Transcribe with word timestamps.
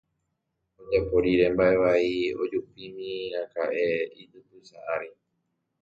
Ojapo 0.81 1.13
rire 1.23 1.45
mba'e 1.53 1.75
vai 1.81 2.09
ojupímiraka'e 2.41 3.87
itypycha 4.21 4.77
ári 4.93 5.09